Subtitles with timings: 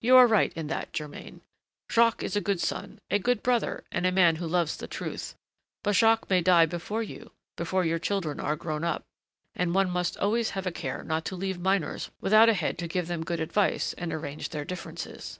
[0.00, 1.40] "You are right in that, Germain.
[1.88, 5.36] Jacques is a good son, a good brother, and a man who loves the truth.
[5.84, 9.04] But Jacques may die before you, before your children are grown up,
[9.54, 12.88] and one must always have a care not to leave minors without a head to
[12.88, 15.38] give them good advice and arrange their differences.